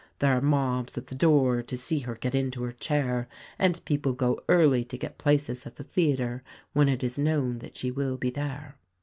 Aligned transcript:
There 0.17 0.35
are 0.35 0.41
mobs 0.41 0.97
at 0.97 1.05
the 1.05 1.13
doors 1.15 1.65
to 1.67 1.77
see 1.77 1.99
her 1.99 2.15
get 2.15 2.33
into 2.33 2.63
her 2.63 2.71
chair; 2.71 3.27
and 3.59 3.85
people 3.85 4.13
go 4.13 4.41
early 4.49 4.83
to 4.83 4.97
get 4.97 5.19
places 5.19 5.67
at 5.67 5.75
the 5.75 5.83
theatre 5.83 6.41
when 6.73 6.89
it 6.89 7.03
is 7.03 7.19
known 7.19 7.59
that 7.59 7.77
she 7.77 7.91
will 7.91 8.17
be 8.17 8.31
there." 8.31 8.77